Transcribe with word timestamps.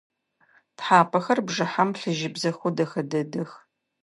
Тхьапэхэр 0.77 1.39
бжыхьэм 1.47 1.89
плъыжьыбзэхэу 1.95 2.71
дэхэ 2.77 3.01
дэдэх. 3.09 3.51